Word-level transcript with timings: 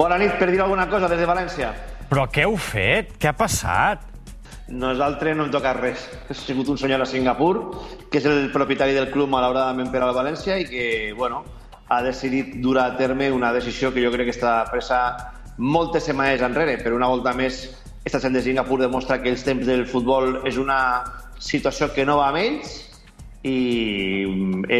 Bona 0.00 0.16
nit, 0.16 0.32
per 0.40 0.46
dir 0.48 0.62
alguna 0.64 0.86
cosa 0.88 1.10
des 1.12 1.18
de 1.20 1.26
València. 1.28 1.74
Però 2.08 2.22
què 2.32 2.46
heu 2.46 2.54
fet? 2.56 3.10
Què 3.20 3.28
ha 3.28 3.34
passat? 3.36 4.06
Nosaltres 4.72 5.36
no 5.36 5.44
hem 5.44 5.50
tocat 5.52 5.76
res. 5.76 6.06
Ha 6.24 6.36
sigut 6.38 6.70
un 6.72 6.78
senyor 6.80 7.04
a 7.04 7.08
Singapur, 7.10 7.52
que 8.08 8.16
és 8.22 8.28
el 8.30 8.48
propietari 8.54 8.96
del 8.96 9.10
club, 9.12 9.28
malauradament, 9.28 9.90
per 9.92 10.00
al 10.00 10.14
València, 10.16 10.56
i 10.56 10.64
que, 10.70 10.88
bueno, 11.18 11.42
ha 11.92 12.00
decidit 12.00 12.56
dur 12.64 12.78
a 12.80 12.88
terme 12.96 13.28
una 13.28 13.52
decisió 13.52 13.92
que 13.92 14.00
jo 14.00 14.14
crec 14.16 14.30
que 14.30 14.36
està 14.38 14.56
presa 14.72 15.02
moltes 15.58 16.08
setmanes 16.08 16.48
enrere. 16.48 16.80
Per 16.80 16.96
una 16.96 17.12
volta 17.12 17.36
més, 17.36 17.66
esta 18.08 18.24
gent 18.24 18.40
de 18.40 18.46
Singapur 18.48 18.80
demostra 18.80 19.20
que 19.20 19.28
els 19.36 19.44
temps 19.44 19.68
del 19.68 19.84
futbol 19.84 20.38
és 20.48 20.56
una 20.56 20.80
situació 21.36 21.92
que 21.92 22.08
no 22.08 22.16
va 22.24 22.32
amb 22.32 22.40
ells 22.40 22.78
i 23.44 24.24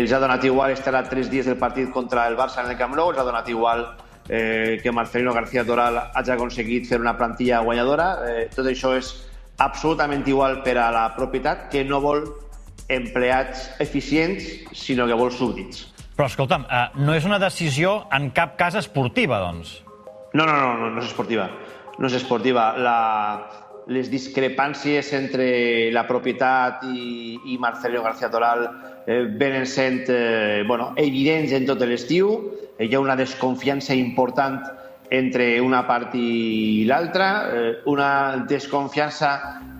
ells 0.00 0.12
ha 0.16 0.20
donat 0.24 0.48
igual 0.48 0.72
estar 0.72 0.96
a 0.96 1.04
tres 1.12 1.28
dies 1.28 1.44
del 1.44 1.60
partit 1.60 1.92
contra 1.92 2.24
el 2.28 2.40
Barça 2.40 2.64
en 2.64 2.72
el 2.72 2.80
Camp 2.80 2.96
Nou, 2.96 3.12
els 3.12 3.20
ha 3.20 3.28
donat 3.28 3.48
igual 3.52 3.90
eh, 4.30 4.78
que 4.80 4.92
Marcelino 4.92 5.34
García 5.34 5.64
Toral 5.66 5.98
hagi 6.14 6.30
aconseguit 6.30 6.86
fer 6.86 7.00
una 7.02 7.16
plantilla 7.18 7.58
guanyadora. 7.66 8.10
Eh, 8.30 8.44
tot 8.54 8.68
això 8.70 8.94
és 8.94 9.10
absolutament 9.58 10.22
igual 10.30 10.60
per 10.62 10.76
a 10.78 10.86
la 10.94 11.08
propietat, 11.16 11.66
que 11.72 11.82
no 11.84 11.98
vol 12.00 12.22
empleats 12.88 13.66
eficients, 13.82 14.46
sinó 14.72 15.08
que 15.10 15.18
vol 15.18 15.34
súbdits. 15.34 15.88
Però, 16.14 16.28
escolta'm, 16.30 16.62
eh, 16.70 16.86
no 17.02 17.16
és 17.18 17.26
una 17.26 17.40
decisió 17.42 18.04
en 18.14 18.30
cap 18.30 18.54
cas 18.56 18.78
esportiva, 18.78 19.40
doncs. 19.42 19.80
No, 20.32 20.46
no, 20.46 20.54
no, 20.54 20.76
no, 20.78 20.90
no 20.94 21.02
és 21.02 21.10
esportiva. 21.10 21.50
No 21.98 22.06
és 22.06 22.14
esportiva. 22.14 22.70
La, 22.78 22.96
les 23.90 24.10
discrepàncies 24.10 25.10
entre 25.18 25.90
la 25.90 26.04
propietat 26.06 26.84
i, 26.86 27.38
i 27.50 27.58
Marcelino 27.58 28.04
García 28.04 28.30
Toral 28.30 28.68
eh, 29.06 29.24
venen 29.26 29.66
sent 29.66 30.04
eh, 30.08 30.62
bueno, 30.66 30.92
evidents 30.96 31.50
en 31.56 31.66
tot 31.66 31.82
l'estiu. 31.82 32.36
Eh, 32.78 32.86
hi 32.86 32.94
ha 32.94 33.02
una 33.02 33.18
desconfiança 33.18 33.96
important 33.98 34.60
entre 35.10 35.60
una 35.60 35.82
part 35.88 36.14
i 36.14 36.84
l'altra, 36.86 37.50
eh, 37.50 37.72
una 37.90 38.46
desconfiança 38.46 39.30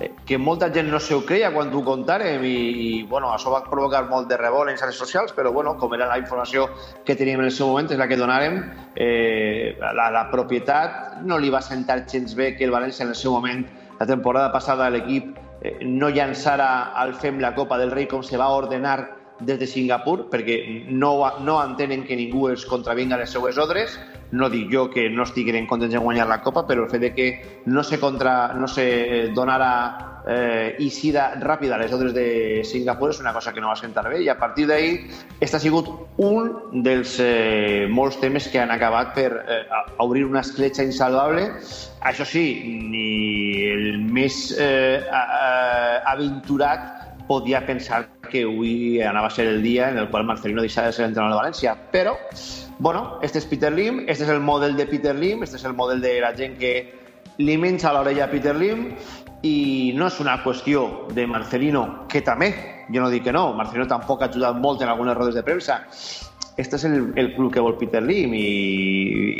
eh, 0.00 0.10
que 0.26 0.36
molta 0.36 0.72
gent 0.74 0.90
no 0.90 0.98
s'ho 0.98 1.20
creia 1.22 1.52
quan 1.54 1.70
ho 1.70 1.82
contàrem 1.86 2.42
i, 2.42 2.56
i 2.82 2.88
bueno, 3.06 3.30
això 3.30 3.52
va 3.54 3.60
provocar 3.62 4.08
molt 4.10 4.26
de 4.26 4.40
revolt 4.40 4.72
en 4.72 4.80
xarxes 4.80 4.98
socials, 4.98 5.36
però 5.36 5.52
bueno, 5.54 5.76
com 5.78 5.94
era 5.94 6.08
la 6.10 6.18
informació 6.18 6.66
que 7.06 7.14
teníem 7.14 7.44
en 7.44 7.46
el 7.46 7.54
seu 7.54 7.70
moment, 7.70 7.92
és 7.94 8.02
la 8.02 8.10
que 8.10 8.18
donàrem, 8.18 8.58
eh, 8.96 9.78
la, 9.78 10.10
la 10.10 10.24
propietat 10.34 11.22
no 11.22 11.38
li 11.38 11.54
va 11.54 11.62
sentar 11.62 12.02
gens 12.10 12.34
bé 12.34 12.56
que 12.58 12.66
el 12.66 12.74
València 12.74 13.06
en 13.06 13.14
el 13.14 13.20
seu 13.22 13.38
moment, 13.38 13.62
la 14.00 14.06
temporada 14.06 14.50
passada, 14.50 14.88
l'equip 14.90 15.36
eh, 15.60 15.76
no 15.84 16.08
llançara 16.08 16.90
al 16.96 17.12
FEM 17.14 17.38
la 17.38 17.54
Copa 17.54 17.78
del 17.78 17.92
Rei 17.92 18.08
com 18.08 18.22
se 18.24 18.38
va 18.40 18.48
ordenar 18.56 18.98
des 19.40 19.58
de 19.60 19.66
Singapur, 19.66 20.30
perquè 20.32 20.56
no, 20.88 21.12
no 21.44 21.58
entenen 21.62 22.04
que 22.08 22.16
ningú 22.16 22.48
els 22.48 22.64
contravinga 22.68 23.18
les 23.20 23.32
seues 23.36 23.58
ordres. 23.60 23.98
No 24.32 24.48
dic 24.48 24.68
jo 24.72 24.86
que 24.92 25.08
no 25.10 25.24
estiguin 25.28 25.66
contents 25.68 25.96
en 25.96 26.04
guanyar 26.04 26.28
la 26.28 26.40
Copa, 26.40 26.64
però 26.66 26.84
el 26.84 26.90
fet 26.90 27.04
de 27.04 27.12
que 27.14 27.28
no 27.66 27.82
se, 27.84 28.00
contra, 28.00 28.54
no 28.54 28.68
se 28.68 29.30
donara 29.36 30.09
eh, 30.26 30.76
eixida 30.78 31.30
ràpida 31.40 31.76
a 31.76 31.80
les 31.80 31.92
ordres 31.92 32.14
de 32.14 32.62
Singapur 32.66 33.10
és 33.14 33.20
una 33.20 33.32
cosa 33.32 33.52
que 33.52 33.60
no 33.60 33.70
va 33.70 33.76
sentar 33.78 34.06
bé 34.08 34.22
i 34.24 34.28
a 34.28 34.36
partir 34.38 34.66
d'ahir 34.68 34.94
aquest 35.36 35.56
ha 35.56 35.62
sigut 35.62 35.90
un 36.20 36.82
dels 36.84 37.16
eh, 37.22 37.86
molts 37.90 38.20
temes 38.20 38.48
que 38.52 38.60
han 38.60 38.70
acabat 38.74 39.14
per 39.16 39.30
eh, 39.40 39.60
obrir 39.98 40.24
una 40.26 40.42
escletxa 40.44 40.84
insalvable. 40.84 41.46
Això 42.06 42.24
sí, 42.28 42.44
ni 42.90 43.68
el 43.70 44.00
més 44.04 44.50
eh, 44.58 45.00
aventurat 46.10 47.00
podia 47.30 47.60
pensar 47.66 48.08
que 48.30 48.42
avui 48.42 49.00
anava 49.06 49.28
a 49.28 49.34
ser 49.34 49.46
el 49.46 49.62
dia 49.62 49.90
en 49.90 49.98
el 49.98 50.08
qual 50.10 50.24
Marcelino 50.26 50.64
deixava 50.64 50.88
de 50.90 50.96
ser 50.96 51.04
entrenador 51.06 51.36
de 51.36 51.42
València. 51.44 51.76
Però, 51.92 52.16
bueno, 52.78 53.20
este 53.22 53.38
és 53.38 53.46
Peter 53.46 53.70
Lim, 53.70 54.02
este 54.08 54.26
és 54.26 54.32
el 54.34 54.40
model 54.42 54.76
de 54.76 54.86
Peter 54.90 55.14
Lim, 55.14 55.44
este 55.46 55.60
és 55.60 55.66
el 55.68 55.76
model 55.78 56.02
de 56.02 56.16
la 56.24 56.32
gent 56.34 56.58
que 56.58 56.74
li 57.38 57.56
menja 57.56 57.92
l'orella 57.94 58.26
a 58.26 58.32
Peter 58.32 58.56
Lim 58.56 58.88
i 59.42 59.92
no 59.96 60.08
és 60.10 60.18
una 60.20 60.38
qüestió 60.44 61.06
de 61.16 61.26
Marcelino, 61.26 62.06
que 62.08 62.20
també, 62.20 62.50
jo 62.92 63.00
no 63.00 63.10
dic 63.12 63.24
que 63.24 63.32
no, 63.32 63.52
Marcelino 63.56 63.88
tampoc 63.88 64.22
ha 64.22 64.28
ajudat 64.28 64.58
molt 64.60 64.82
en 64.82 64.92
algunes 64.92 65.16
rodes 65.16 65.34
de 65.34 65.42
premsa, 65.42 65.80
este 66.60 66.76
és 66.76 66.84
el, 66.84 67.12
el 67.16 67.30
club 67.34 67.52
que 67.54 67.62
vol 67.64 67.78
Peter 67.80 68.02
Lim 68.02 68.34
i, 68.36 68.40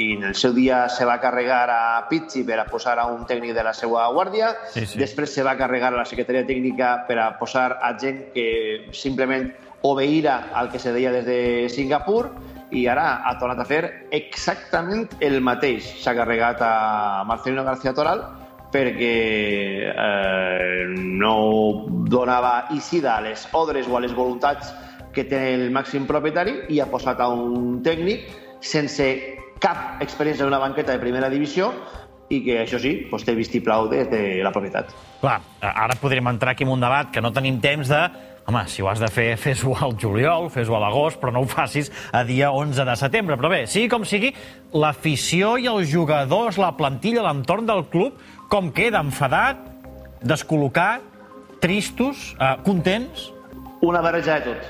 i 0.05 0.07
en 0.15 0.25
el 0.31 0.35
seu 0.39 0.55
dia 0.57 0.87
se 0.89 1.05
va 1.05 1.19
carregar 1.21 1.67
a 1.69 2.09
Pizzi 2.09 2.47
per 2.49 2.57
a 2.63 2.65
posar 2.65 2.97
a 2.99 3.07
un 3.13 3.27
tècnic 3.29 3.53
de 3.53 3.65
la 3.67 3.75
seva 3.77 4.07
guàrdia, 4.15 4.55
Sí, 4.73 4.87
sí. 4.87 4.99
després 4.99 5.35
se 5.35 5.45
va 5.45 5.57
carregar 5.59 5.93
a 5.93 5.99
la 5.99 6.07
secretaria 6.09 6.47
tècnica 6.49 6.95
per 7.09 7.19
a 7.21 7.33
posar 7.39 7.75
a 7.83 7.93
gent 8.01 8.31
que 8.33 8.89
simplement 8.97 9.51
obeïra 9.83 10.51
al 10.55 10.71
que 10.73 10.79
se 10.79 10.93
deia 10.97 11.13
des 11.13 11.27
de 11.27 11.69
Singapur 11.73 12.31
i 12.71 12.87
ara 12.89 13.21
ha 13.27 13.37
tornat 13.41 13.61
a 13.61 13.67
fer 13.67 13.83
exactament 14.15 15.09
el 15.21 15.41
mateix. 15.43 15.85
S'ha 16.01 16.15
carregat 16.15 16.63
a 16.63 17.25
Marcelino 17.27 17.65
García 17.67 17.93
Toral 17.93 18.23
perquè 18.71 19.15
eh, 19.91 20.85
no 20.95 21.35
donava 22.11 22.69
eixida 22.75 23.17
a 23.17 23.25
les 23.25 23.47
ordres 23.53 23.89
o 23.89 23.97
a 23.97 24.05
les 24.05 24.15
voluntats 24.15 24.73
que 25.15 25.25
té 25.27 25.41
el 25.55 25.71
màxim 25.75 26.07
propietari 26.07 26.55
i 26.71 26.81
ha 26.81 26.89
posat 26.91 27.21
a 27.21 27.29
un 27.35 27.81
tècnic 27.83 28.29
sense 28.61 29.07
cap 29.61 30.01
experiència 30.05 30.47
en 30.47 30.53
una 30.53 30.63
banqueta 30.63 30.95
de 30.95 31.03
primera 31.03 31.29
divisió 31.33 31.73
i 32.31 32.41
que, 32.45 32.61
això 32.63 32.79
sí, 32.79 32.93
doncs 33.11 33.27
té 33.27 33.35
vistiplau 33.35 33.89
des 33.91 34.09
de 34.11 34.23
la 34.45 34.53
propietat. 34.55 34.93
Clar, 35.21 35.41
ara 35.61 35.97
podríem 35.99 36.31
entrar 36.31 36.55
aquí 36.55 36.65
en 36.65 36.71
un 36.77 36.83
debat 36.83 37.11
que 37.13 37.23
no 37.23 37.33
tenim 37.35 37.61
temps 37.63 37.91
de... 37.91 38.05
Home, 38.51 38.63
si 38.73 38.83
ho 38.83 38.89
has 38.89 38.99
de 38.99 39.07
fer, 39.13 39.37
fes-ho 39.39 39.75
al 39.85 39.93
juliol, 40.01 40.49
fes-ho 40.51 40.75
a 40.75 40.81
l'agost, 40.83 41.21
però 41.21 41.31
no 41.35 41.43
ho 41.45 41.47
facis 41.47 41.91
a 42.11 42.23
dia 42.27 42.49
11 42.57 42.87
de 42.89 42.95
setembre. 42.99 43.37
Però 43.39 43.51
bé, 43.53 43.61
sigui 43.71 43.91
com 43.93 44.07
sigui, 44.09 44.33
l'afició 44.73 45.53
i 45.61 45.69
els 45.71 45.91
jugadors, 45.91 46.59
la 46.59 46.73
plantilla, 46.79 47.27
l'entorn 47.27 47.69
del 47.69 47.85
club, 47.93 48.17
com 48.51 48.69
queda? 48.75 49.01
Enfadat? 49.01 49.63
Descol·locat? 50.27 51.07
Tristos? 51.63 52.35
Eh, 52.35 52.57
contents? 52.67 53.31
Una 53.81 54.03
barreja 54.03 54.41
de 54.41 54.51
tot. 54.51 54.67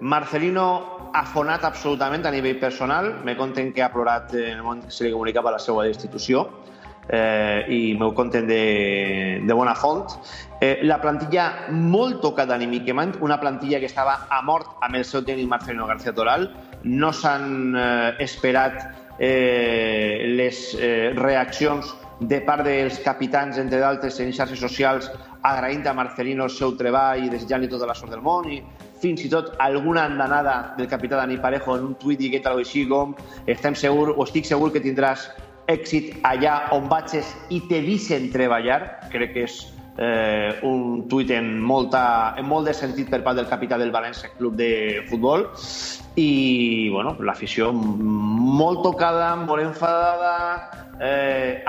Marcelino 0.00 1.10
afonat 1.14 1.64
absolutament 1.68 2.24
a 2.26 2.32
nivell 2.32 2.58
personal. 2.58 3.12
Me 3.24 3.36
conten 3.36 3.74
que 3.74 3.84
ha 3.84 3.92
plorat 3.92 4.32
en 4.34 4.56
el 4.56 4.62
moment 4.64 4.86
que 4.86 4.94
se 4.94 5.04
li 5.04 5.12
comunicava 5.12 5.52
la 5.52 5.60
seva 5.60 5.84
destitució 5.84 6.46
eh, 7.08 7.66
i 7.68 7.94
m'ho 8.00 8.10
conten 8.16 8.48
de, 8.48 8.62
de 9.44 9.54
bona 9.60 9.76
font. 9.76 10.16
Eh, 10.60 10.78
la 10.88 10.98
plantilla 11.02 11.68
molt 11.70 12.22
tocada 12.24 12.56
anímicament, 12.56 13.18
una 13.20 13.38
plantilla 13.40 13.78
que 13.78 13.90
estava 13.92 14.24
a 14.30 14.40
mort 14.42 14.80
amb 14.80 14.96
el 14.96 15.04
seu 15.04 15.22
tècnic 15.22 15.52
Marcelino 15.52 15.86
García 15.86 16.16
Toral. 16.16 16.48
No 16.84 17.12
s'han 17.12 17.76
eh, 17.76 18.16
esperat 18.24 18.80
eh, 19.18 20.32
les 20.38 20.72
eh, 20.78 21.12
reaccions 21.18 21.92
de 22.20 22.40
part 22.42 22.64
dels 22.66 22.98
capitans, 23.04 23.58
entre 23.58 23.78
d'altres, 23.78 24.18
en 24.20 24.32
xarxes 24.34 24.58
socials, 24.58 25.10
agraint 25.42 25.86
a 25.86 25.94
Marcelino 25.94 26.44
el 26.48 26.50
seu 26.50 26.74
treball 26.76 27.24
i 27.24 27.30
desitjant-li 27.30 27.70
tota 27.70 27.86
la 27.86 27.94
sort 27.94 28.10
del 28.14 28.22
món 28.24 28.48
i 28.50 28.58
fins 28.98 29.22
i 29.22 29.30
tot 29.30 29.52
alguna 29.62 30.08
andanada 30.10 30.74
del 30.78 30.88
capità 30.90 31.16
Dani 31.20 31.38
Parejo 31.38 31.76
en 31.78 31.84
un 31.92 31.94
tuit 32.00 32.18
dient 32.18 32.42
alguna 32.42 32.64
així 32.64 32.84
com 32.90 33.14
estem 33.46 33.78
segur 33.78 34.10
o 34.16 34.26
estic 34.26 34.48
segur 34.48 34.72
que 34.74 34.82
tindràs 34.82 35.28
èxit 35.70 36.16
allà 36.26 36.72
on 36.74 36.88
vagis 36.90 37.28
i 37.54 37.60
te 37.68 37.82
deixen 37.84 38.32
treballar. 38.32 38.80
Crec 39.12 39.34
que 39.36 39.44
és 39.46 39.60
eh, 39.98 40.58
un 40.62 41.04
tuit 41.10 41.30
en, 41.34 41.58
molta, 41.60 42.34
en 42.38 42.46
molt 42.48 42.70
de 42.70 42.74
sentit 42.74 43.10
per 43.10 43.20
part 43.26 43.36
del 43.36 43.48
capità 43.50 43.78
del 43.78 43.92
València 43.92 44.32
Club 44.38 44.56
de 44.58 45.04
Futbol 45.10 45.48
i 46.18 46.88
bueno, 46.90 47.14
l'afició 47.22 47.70
molt 47.74 48.82
tocada, 48.86 49.34
molt 49.42 49.62
enfadada, 49.62 50.34
eh, 50.98 51.17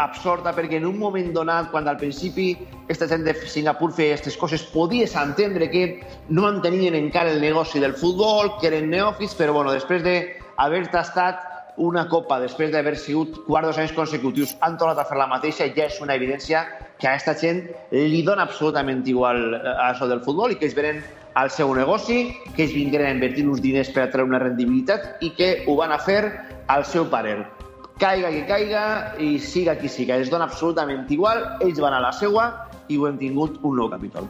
absorta, 0.04 0.54
perquè 0.56 0.80
en 0.80 0.88
un 0.88 0.98
moment 1.00 1.34
donat, 1.36 1.70
quan 1.74 1.88
al 1.88 2.00
principi 2.00 2.54
aquesta 2.86 3.08
gent 3.12 3.26
de 3.28 3.36
Singapur 3.52 3.92
feia 3.96 4.16
aquestes 4.16 4.38
coses, 4.40 4.64
podies 4.74 5.16
entendre 5.20 5.70
que 5.70 5.84
no 6.30 6.48
entenien 6.50 6.96
encara 6.98 7.34
el 7.36 7.42
negoci 7.42 7.84
del 7.84 7.94
futbol, 7.94 8.56
que 8.60 8.72
eren 8.72 8.90
neòfits, 8.94 9.36
però 9.38 9.54
bueno, 9.56 9.76
després 9.76 10.04
d'haver 10.06 10.86
tastat 10.94 11.46
una 11.80 12.08
copa, 12.12 12.40
després 12.44 12.74
d'haver 12.74 12.98
sigut 13.00 13.38
quarts 13.48 13.78
anys 13.80 13.94
consecutius, 13.96 14.56
han 14.66 14.78
tornat 14.78 15.00
a 15.00 15.08
fer 15.08 15.18
la 15.20 15.30
mateixa, 15.32 15.70
ja 15.76 15.88
és 15.88 16.00
una 16.04 16.18
evidència 16.20 16.66
que 17.00 17.08
a 17.08 17.14
aquesta 17.14 17.38
gent 17.40 17.64
li 17.96 18.22
dona 18.28 18.44
absolutament 18.44 19.06
igual 19.08 19.56
eh, 19.56 19.62
a 19.64 19.94
això 19.94 20.10
del 20.10 20.22
futbol 20.26 20.52
i 20.52 20.60
que 20.60 20.68
es 20.68 20.76
venen 20.76 21.00
al 21.40 21.50
seu 21.56 21.72
negoci, 21.76 22.34
que 22.56 22.66
es 22.66 22.74
vingueren 22.76 23.08
a 23.08 23.16
invertir 23.16 23.48
uns 23.48 23.64
diners 23.64 23.94
per 23.96 24.04
a 24.04 24.10
treure 24.12 24.28
una 24.28 24.44
rendibilitat 24.44 25.24
i 25.24 25.32
que 25.38 25.54
ho 25.68 25.78
van 25.80 25.96
a 25.96 26.02
fer 26.04 26.20
al 26.68 26.84
seu 26.86 27.08
parer. 27.08 27.59
Caiga 28.00 28.30
qui 28.32 28.44
caiga 28.48 28.84
i 29.20 29.34
siga 29.44 29.76
qui 29.76 29.90
siga. 29.92 30.16
Es 30.16 30.30
dona 30.32 30.48
absolutament 30.48 31.04
igual, 31.12 31.44
ells 31.60 31.82
van 31.84 31.98
a 31.98 32.00
la 32.00 32.14
seua 32.16 32.46
i 32.88 32.98
ho 32.98 33.10
hem 33.10 33.18
tingut 33.20 33.60
un 33.62 33.76
nou 33.76 33.90
capítol. 33.92 34.30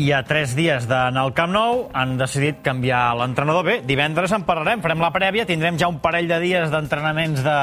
I 0.00 0.12
a 0.16 0.20
tres 0.24 0.52
dies 0.56 0.86
d'anar 0.88 1.24
al 1.26 1.32
Camp 1.36 1.50
Nou 1.52 1.82
han 1.96 2.14
decidit 2.20 2.60
canviar 2.64 3.16
l'entrenador. 3.18 3.66
Bé, 3.66 3.74
divendres 3.84 4.32
en 4.32 4.44
parlarem, 4.48 4.80
farem 4.84 5.02
la 5.02 5.10
prèvia, 5.12 5.44
tindrem 5.48 5.80
ja 5.80 5.90
un 5.90 5.98
parell 6.00 6.28
de 6.30 6.38
dies 6.40 6.70
d'entrenaments 6.72 7.42
de 7.44 7.58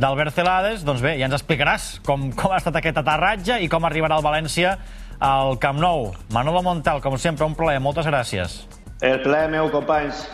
d'Albert 0.00 0.36
Celades. 0.36 0.84
Doncs 0.86 1.02
bé, 1.02 1.16
ja 1.18 1.26
ens 1.26 1.36
explicaràs 1.36 1.90
com, 2.06 2.28
com 2.36 2.52
ha 2.54 2.60
estat 2.60 2.76
aquest 2.78 3.00
aterratge 3.02 3.58
i 3.64 3.68
com 3.72 3.84
arribarà 3.88 4.20
el 4.20 4.24
València 4.24 4.76
al 5.20 5.58
Camp 5.60 5.80
Nou. 5.82 6.12
Manolo 6.32 6.62
Montal, 6.64 7.02
com 7.04 7.18
sempre, 7.18 7.48
un 7.48 7.56
plaer. 7.58 7.80
Moltes 7.82 8.08
gràcies. 8.08 8.60
El 9.00 9.20
plaer 9.24 9.50
meu, 9.52 9.68
companys. 9.72 10.24